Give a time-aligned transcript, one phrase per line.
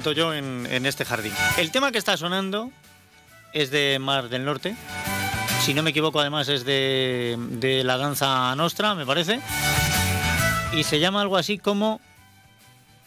[0.00, 1.34] meto yo en, este jardín.
[1.58, 2.70] El tema que está sonando
[3.52, 4.74] es de Mar del Norte.
[5.62, 9.40] Si no me equivoco, además es de, de la danza nostra, me parece.
[10.72, 12.00] Y se llama algo así como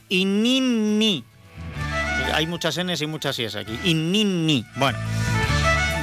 [0.08, 1.26] Inini.
[2.32, 3.75] Hay muchas Ns y muchas Is aquí.
[3.86, 4.63] Inini.
[4.76, 4.99] Bueno,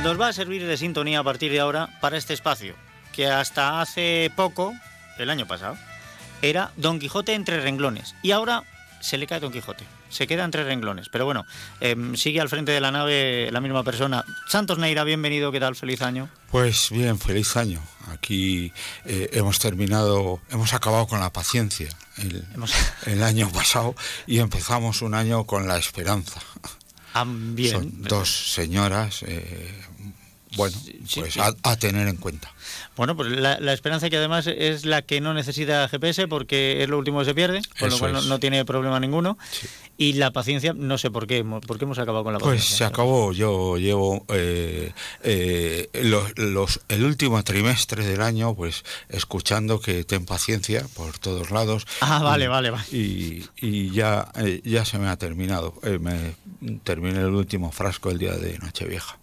[0.03, 2.75] nos va a servir de sintonía a partir de ahora para este espacio,
[3.13, 4.75] que hasta hace poco,
[5.19, 5.79] el año pasado,
[6.43, 8.17] era Don Quijote entre renglones.
[8.25, 8.65] Y ahora
[9.01, 9.85] se le cae Don Quijote.
[10.09, 11.09] Se queda entre renglones.
[11.09, 11.45] Pero bueno,
[11.81, 14.25] em, sigue al frente de la nave la misma persona.
[14.49, 15.75] Santos Neira, bienvenido, ¿qué tal?
[15.77, 16.29] Feliz año.
[16.51, 17.81] Pues bien, feliz año.
[18.13, 18.73] Aquí
[19.05, 22.73] eh, hemos terminado, hemos acabado con la paciencia el, Hemos-
[23.07, 23.95] el año pasado
[24.27, 26.41] y empezamos un año con la esperanza.
[27.15, 27.73] Ah, bien.
[27.73, 29.83] Son dos señoras, eh,
[30.57, 31.41] bueno, sí, pues sí.
[31.41, 32.53] a, a tener en cuenta.
[32.97, 36.89] Bueno, pues la, la esperanza que además es la que no necesita GPS porque es
[36.89, 39.39] lo último que se pierde, con lo cual no, tiene problema ninguno.
[39.51, 39.67] Sí.
[39.97, 42.77] Y la paciencia, no sé por qué, por qué hemos acabado con la Pues paciencia.
[42.89, 44.93] se acabó, yo llevo eh,
[45.23, 51.51] eh, los, los- el último trimestre del año pues escuchando que ten paciencia por todos
[51.51, 51.87] lados.
[52.01, 52.85] Ah, vale, Y- vale, vale.
[52.93, 55.75] Y, y ya, eh, ya se me ha terminado.
[55.83, 56.35] Eh, me
[56.83, 59.19] terminé el último frasco el día de Nochevieja.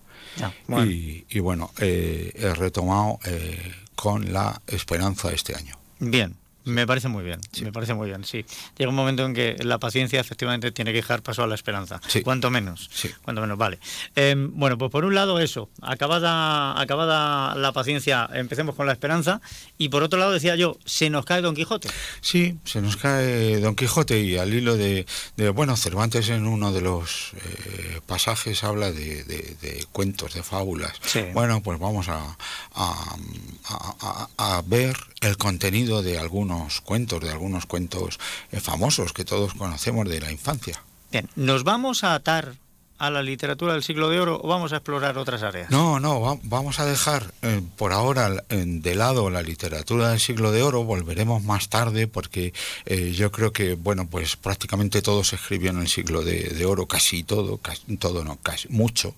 [0.67, 0.89] Bueno.
[0.89, 5.77] Y, y bueno, eh, he retomado eh, con la esperanza este año.
[5.99, 6.35] Bien,
[6.67, 8.45] me parece muy bien, me parece muy bien, sí.
[8.77, 11.99] Llega un momento en que la paciencia efectivamente tiene que dejar paso a la esperanza,
[12.07, 12.21] Sí.
[12.21, 13.09] cuanto menos, Sí.
[13.23, 13.79] cuanto menos, vale.
[14.15, 19.41] Eh, bueno, pues por un lado eso, acabada, acabada la paciencia, empecemos con la esperanza,
[19.77, 21.89] y por otro lado decía yo, se nos cae Don Quijote.
[22.21, 25.05] Sí, se nos cae Don Quijote y al hilo de,
[25.37, 30.43] de- bueno, Cervantes en uno de los eh, pasajes habla de, de- de cuentos, de
[30.43, 30.93] fábulas.
[31.33, 32.37] Bueno, pues vamos a-
[32.75, 38.19] a- a ver el contenido de algunos cuentos, de algunos cuentos
[38.51, 40.83] eh, famosos que todos conocemos de la infancia.
[41.11, 42.55] Bien, ¿nos vamos a atar
[42.99, 45.69] a la literatura del siglo de oro o vamos a explorar otras áreas?
[45.69, 50.19] No, no, va- vamos a dejar eh, por ahora eh, de lado la literatura del
[50.19, 52.53] siglo de oro, volveremos más tarde porque
[52.85, 56.65] eh, yo creo que, bueno, pues prácticamente todo se escribió en el siglo de, de
[56.65, 59.13] oro, casi todo, casi, todo no, casi mucho,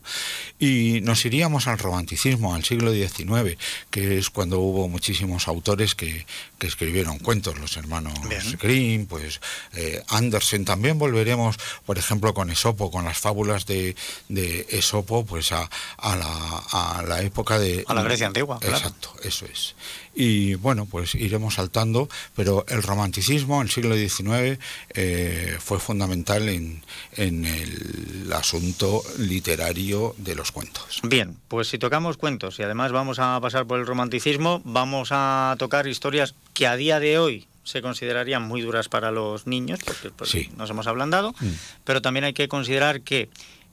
[0.60, 3.58] y nos iríamos al romanticismo, al siglo XIX,
[3.90, 6.26] que es cuando hubo muchísimos autores que,
[6.58, 8.58] que escribieron cuentos, los hermanos Bien.
[8.62, 9.40] Grimm, pues
[9.74, 13.96] eh, Andersen, también volveremos, por ejemplo, con Esopo, con las fábulas de,
[14.28, 16.58] de Esopo, pues a, a la,
[16.98, 17.86] a la época de...
[17.88, 18.76] A la Grecia antigua, claro.
[18.76, 19.76] Exacto, eso es.
[20.14, 24.60] Y bueno, pues iremos saltando, pero el romanticismo, el siglo XIX,
[24.94, 31.00] eh, fue fundamental en, en el asunto literario de los cuentos.
[31.04, 35.56] Bien, pues si tocamos cuentos y además vamos a pasar por el romanticismo, vamos a
[35.60, 40.10] tocar historias que a día de hoy se considerarían muy duras para los niños, porque
[40.10, 40.50] pues, Sí.
[40.58, 41.48] nos hemos ablandado, Mm.
[41.84, 43.30] pero también hay que considerar que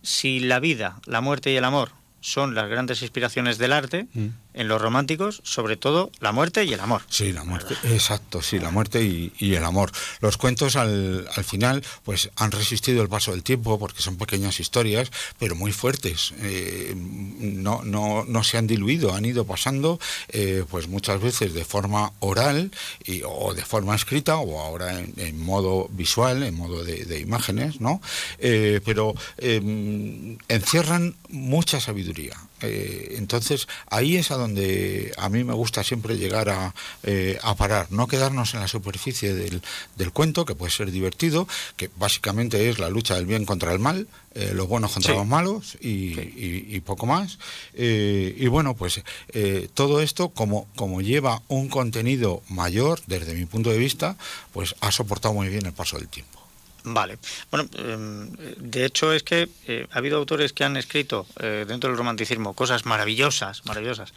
[0.07, 1.91] si la vida, la muerte y el amor
[2.21, 4.27] son las grandes inspiraciones del arte, Mm.
[4.57, 7.03] En los románticos, sobre todo la muerte y el amor.
[7.09, 9.93] Sí, la muerte, exacto, sí, la muerte y, el amor.
[10.21, 14.61] Los cuentos al, al final pues han resistido el paso del tiempo porque son pequeñas
[14.61, 16.35] historias, pero muy fuertes.
[16.41, 21.65] Eh, no, no, no se han diluido, han ido pasando eh, pues muchas veces de
[21.65, 22.71] forma oral
[23.05, 28.01] y, o de forma escrita o ahora en, modo visual, en modo de, imágenes, ¿no?
[28.39, 32.37] Eh, pero eh, encierran mucha sabiduría.
[32.63, 37.55] Eh, entonces ahí es a donde a mí me gusta siempre llegar a, eh, a
[37.55, 39.61] parar, no quedarnos en la superficie del,
[39.97, 41.47] del cuento, que puede ser divertido,
[41.77, 45.19] que básicamente es la lucha del bien contra el mal, eh, los buenos contra Sí.
[45.19, 47.39] los malos y, y- y poco más.
[47.75, 49.03] Y bueno, pues
[49.75, 54.17] todo esto, como, como lleva un contenido mayor desde mi punto de vista,
[54.53, 56.36] pues ha soportado muy bien el paso del tiempo.
[56.89, 57.19] Vale.
[57.51, 61.91] Bueno, eh, de hecho es que eh, ha habido autores que han escrito eh, dentro
[61.91, 64.15] del romanticismo cosas maravillosas, maravillosas,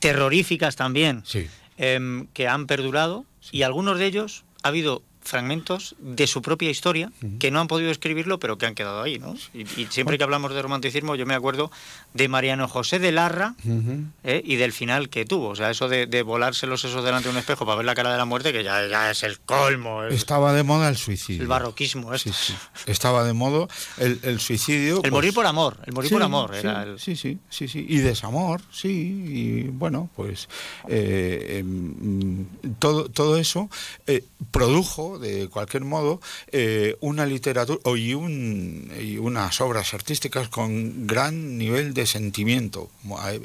[0.00, 1.48] terroríficas también, Sí.
[1.76, 7.10] em, que han perdurado y algunos de ellos ha habido fragmentos de su propia historia
[7.38, 9.34] que no han podido escribirlo pero que han quedado ahí, ¿no?
[9.52, 11.70] Y, y siempre que hablamos de romanticismo yo me acuerdo
[12.12, 13.54] de Mariano José de Larra
[14.22, 14.42] ¿eh?
[14.44, 17.32] y del final que tuvo, o sea, eso de, de volarse los sesos delante de
[17.32, 20.04] un espejo para ver la cara de la muerte que ya, ya es el colmo,
[20.04, 21.42] es Estaba de moda el suicidio.
[21.42, 22.32] el barroquismo, esto.
[22.32, 22.54] Sí, sí.
[22.86, 23.66] Estaba de moda
[23.98, 24.96] el, el suicidio.
[24.96, 26.98] El pues, morir por amor, el morir sí, por amor sí, era el...
[26.98, 27.86] sí, sí, sí, sí.
[27.88, 28.90] Y desamor, sí.
[29.26, 30.48] Y bueno, pues
[30.88, 32.46] eh, em,
[32.78, 33.68] todo, todo eso
[34.06, 36.20] eh, produjo de cualquier modo,
[36.52, 42.90] eh, una literatura y, un, y unas obras artísticas con gran nivel de sentimiento.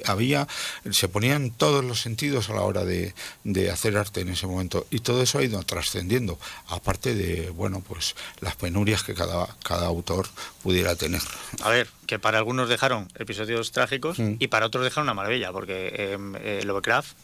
[0.06, 0.48] Había,
[0.92, 3.14] se ponían todos los sentidos a la hora de,
[3.44, 7.84] de hacer arte en ese momento y todo eso ha ido trascendiendo, aparte de, bueno,
[7.88, 10.28] pues las penurias que cada, cada autor
[10.64, 11.22] pudiera tener.
[11.62, 14.36] A ver, que para algunos dejaron episodios trágicos mm.
[14.40, 17.16] y para otros dejaron una maravilla, porque em, eh, Lovecraft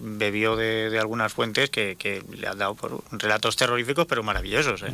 [0.00, 4.82] bebió de, algunas fuentes que, le han dado por relatos terroríficos, pero maravillosos.
[4.82, 4.92] ¿eh?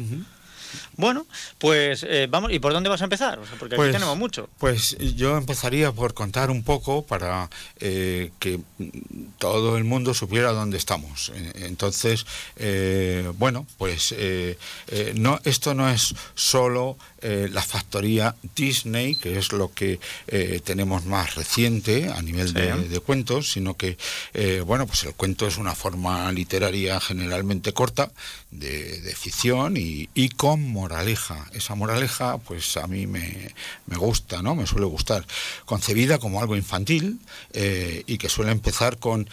[0.97, 1.27] Bueno,
[1.59, 3.39] pues eh, vamos, ¿y por dónde vas a empezar?
[3.59, 4.49] porque aquí pues, tenemos mucho.
[4.59, 8.61] Pues yo empezaría por contar un poco para eh, que
[9.39, 11.33] todo el mundo supiera dónde estamos.
[11.55, 12.27] Entonces,
[13.35, 14.15] bueno, pues
[15.15, 16.97] no, esto no es solo
[17.29, 19.99] eh, la factoría Disney, que es lo que
[20.29, 23.99] eh, tenemos más reciente a nivel de, cuentos, sino que,
[24.33, 28.13] eh, bueno, pues el cuento es una forma literaria generalmente corta
[28.53, 31.47] de, ficción y, con moraleja.
[31.53, 33.55] Esa moraleja, pues a mí me,
[33.87, 34.55] me, gusta, ¿no?
[34.55, 35.27] Me suele gustar.
[35.65, 37.21] Concebida como algo infantil
[37.55, 39.29] y que suele empezar con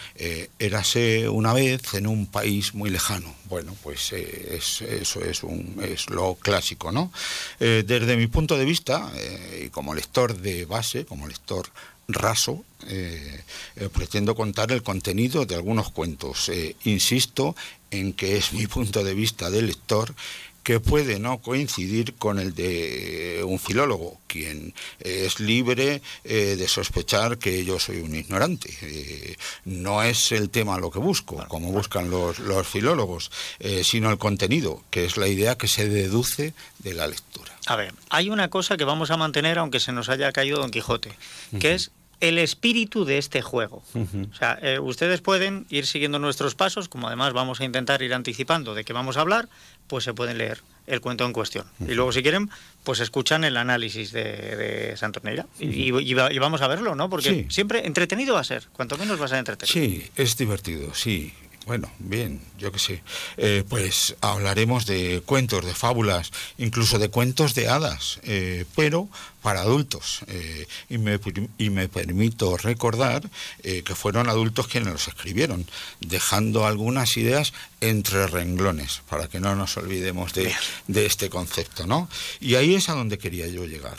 [0.59, 3.33] érase una vez en un país muy lejano.
[3.45, 7.11] Bueno, pues eso es, un, es lo clásico, ¿no?
[7.59, 11.69] desde mi punto de vista, eh, y como lector de base, como lector
[12.07, 13.41] raso, eh,
[13.75, 16.51] eh, pretendo contar el contenido de algunos cuentos.
[16.83, 17.55] insisto
[17.91, 20.13] en que es mi punto de vista de lector
[20.63, 27.37] que puede no coincidir con el de un filólogo, quien es libre eh, de sospechar
[27.37, 28.73] que yo soy un ignorante.
[28.81, 32.37] Eh, no es el tema lo que busco, como buscan los,
[32.67, 33.29] filólogos,
[33.59, 37.51] eh, sino el contenido, que es la idea que se deduce de la lectura.
[37.65, 40.71] A ver, hay una cosa que vamos a mantener aunque se nos haya caído Don
[40.71, 41.11] Quijote,
[41.59, 41.91] que es
[42.23, 43.83] el espíritu de este juego.
[43.93, 48.73] O sea, ustedes pueden ir siguiendo nuestros pasos, como además vamos a intentar ir anticipando
[48.73, 49.49] de qué vamos a hablar,
[49.87, 51.65] pues se pueden leer el cuento en cuestión.
[51.81, 52.49] Y luego, si quieren,
[52.85, 55.47] pues escuchan el análisis de, de Santorneira.
[55.59, 57.09] Y, y, vamos a verlo, ¿no?
[57.09, 59.73] Porque siempre entretenido va a ser, cuanto menos va a ser entretenido.
[59.73, 61.33] Sí, es divertido, sí.
[61.65, 63.03] Bueno, bien, yo qué sé.
[63.37, 69.07] Eh, pues hablaremos de cuentos, de fábulas, incluso de cuentos de hadas, eh, pero
[69.43, 70.21] para adultos.
[70.27, 71.19] Eh, y, me,
[71.59, 73.29] y, me, permito recordar
[73.61, 75.67] que fueron adultos quienes los escribieron,
[75.99, 80.53] dejando algunas ideas entre renglones, para que no nos olvidemos de,
[80.87, 81.85] de este concepto.
[81.85, 82.09] ¿no?
[82.39, 83.97] Y ahí es a donde quería yo llegar,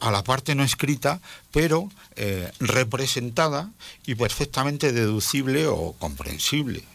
[0.00, 1.20] a la parte no escrita,
[1.50, 1.90] pero
[2.60, 3.70] representada
[4.04, 6.26] y perfectamente deducible o comprensible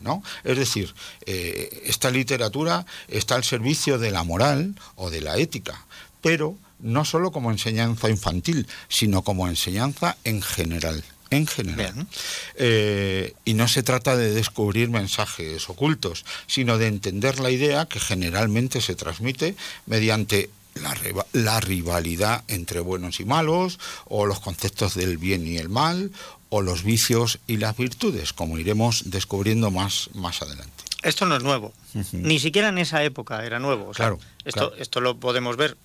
[0.01, 0.23] ¿no?
[0.43, 0.93] Es decir,
[1.25, 5.85] eh, esta literatura está al servicio de la moral o de la ética,
[6.21, 12.07] pero no solo como enseñanza infantil, sino como enseñanza en general en general.
[12.55, 17.99] Eh, y no se trata de descubrir mensajes ocultos, sino de entender la idea que
[17.99, 19.55] generalmente se transmite
[19.85, 20.95] mediante la,
[21.31, 26.11] la, rivalidad entre buenos y malos, o los conceptos del bien y el mal,
[26.49, 30.83] o los vicios y las virtudes, como iremos descubriendo más, más adelante.
[31.01, 31.73] Esto no es nuevo,
[32.11, 33.91] ni siquiera en esa época era nuevo.
[33.91, 35.77] claro, esto, esto lo podemos ver,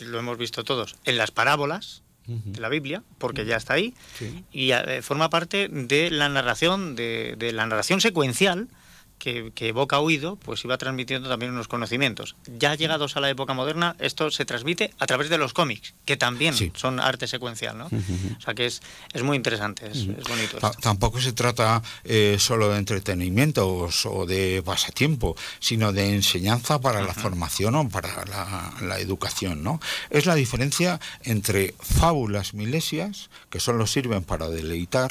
[0.00, 3.94] lo hemos visto todos, en las parábolas de la Biblia, porque ya está ahí,
[4.52, 8.68] y eh, forma parte de la narración, de, de la narración secuencial
[9.20, 12.34] que, que, evoca oído, pues iba transmitiendo también unos conocimientos.
[12.58, 16.16] Ya llegados a la época moderna, esto se transmite a través de los cómics, que
[16.16, 17.86] también son arte secuencial, ¿no?
[17.86, 18.80] O sea que es,
[19.12, 20.58] es muy interesante, es, bonito.
[20.80, 27.14] Tampoco se trata eh, solo de entretenimiento o, de pasatiempo, sino de enseñanza para la
[27.14, 29.80] formación o para la, la, educación, ¿no?
[30.08, 35.10] Es la diferencia entre fábulas milesias, que solo sirven para deleitar,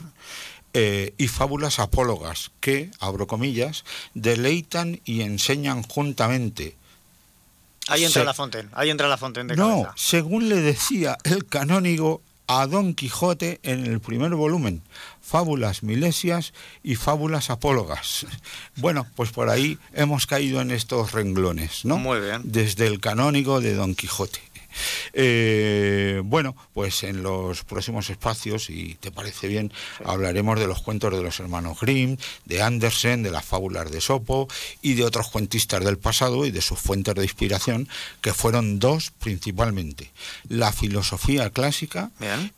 [0.74, 6.76] eh, y fábulas apólogas que, abro comillas, deleitan y enseñan juntamente.
[7.88, 12.22] Ahí entra la Fontaine, ahí entra la Fontaine de No, según le decía el canónigo
[12.46, 14.82] a Don Quijote en el primer volumen,
[15.22, 18.26] fábulas milesias y fábulas apólogas.
[18.76, 21.98] Bueno, pues por ahí hemos caído en estos renglones, ¿no?
[21.98, 22.42] Muy bien.
[22.46, 24.40] Desde el canónigo de Don Quijote.
[25.14, 29.72] Eh, bueno, pues en los próximos espacios, si te parece bien,
[30.04, 34.48] hablaremos de los cuentos de los hermanos Grimm, de Andersen, de las fábulas de Sopo
[34.82, 37.88] y de otros cuentistas del pasado y de sus fuentes de inspiración,
[38.22, 40.12] que fueron dos principalmente,
[40.48, 42.12] la filosofía clásica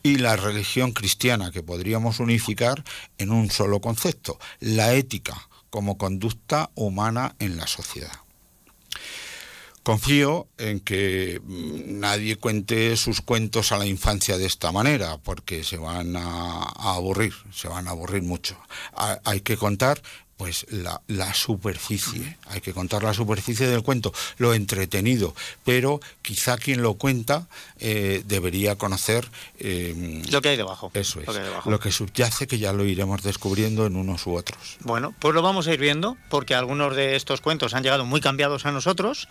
[0.04, 2.84] y la religión cristiana, que podríamos unificar
[3.18, 8.12] en un solo concepto, la ética como conducta humana en la sociedad.
[9.84, 15.64] Confío en que mm, nadie cuente sus cuentos a la infancia de esta manera, porque
[15.64, 18.58] se van a, aburrir, se van a aburrir mucho.
[19.24, 20.02] hay que contar
[20.42, 22.36] pues la, superficie.
[22.48, 28.24] Hay que contar la superficie del cuento, lo entretenido, pero quizá quien lo cuenta eh,
[28.26, 29.30] debería conocer
[29.60, 30.90] eh, lo que hay debajo.
[30.96, 31.28] Eso es.
[31.68, 34.78] Lo que, subyace, que ya lo iremos descubriendo en unos u otros.
[34.80, 38.20] Bueno, pues lo vamos a ir viendo, porque algunos de estos cuentos han llegado muy
[38.20, 39.28] cambiados a nosotros,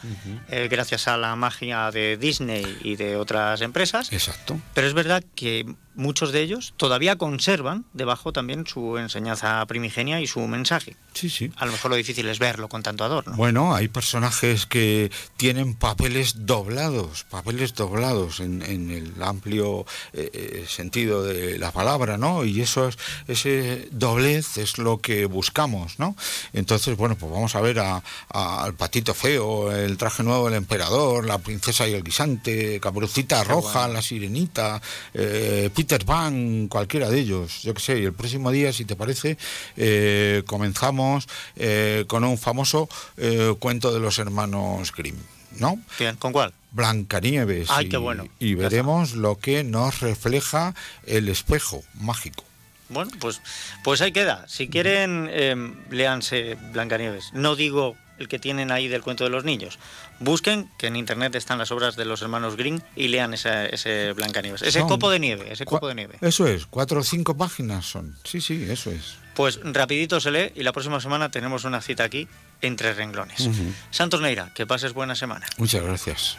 [0.49, 4.12] eh, gracias a la magia de Disney y de otras empresas.
[4.12, 4.61] Exacto.
[4.75, 5.67] Pero es verdad que
[6.00, 10.97] muchos de ellos todavía conservan debajo también su enseñanza primigenia y su mensaje.
[11.12, 11.52] Sí, sí.
[11.57, 13.37] A lo mejor lo difícil es verlo con tanto adorno.
[13.37, 21.23] Bueno, hay personajes que tienen papeles doblados, papeles doblados en, el amplio eh, eh, sentido
[21.23, 22.45] de la palabra, ¿no?
[22.45, 26.16] Y eso es, ese doblez es lo que buscamos, ¿no?
[26.52, 31.38] Entonces, bueno, pues vamos a ver al patito feo, el traje nuevo del emperador, la
[31.38, 34.80] princesa y el guisante, Caperucita Roja, la sirenita,
[35.12, 37.99] eh, Peter Pan, cualquiera de ellos, yo qué sé.
[37.99, 39.37] Y el próximo día, si te parece,
[39.76, 45.16] eh, comenzamos eh, con un famoso eh, cuento de los hermanos Grimm.
[45.59, 45.80] ¿No?
[45.99, 46.54] Bien, ¿con cuál?
[46.70, 47.68] Blancanieves.
[47.70, 48.28] Ay, qué bueno.
[48.38, 50.75] Y veremos lo que nos refleja
[51.06, 52.44] el espejo mágico.
[52.88, 53.40] Bueno, pues,
[53.82, 54.47] pues ahí queda.
[54.49, 57.32] Si quieren, eh, léanse Blancanieves.
[57.32, 59.79] No digo el que tienen ahí del cuento de los niños.
[60.21, 64.12] Busquen, que en internet están las obras de los hermanos Green y lean ese, ese
[64.12, 64.62] Blancanieves.
[64.62, 66.19] Ese copo de nieve, ese copo de nieve.
[66.21, 68.17] Eso es, cuatro o cinco páginas son.
[68.25, 69.17] Sí, sí, eso es.
[69.35, 72.29] Pues rapidito se lee y la próxima semana tenemos una cita aquí
[72.61, 73.49] entre renglones.
[73.91, 75.47] Santos Neira, que pases buena semana.
[75.57, 76.37] Muchas gracias.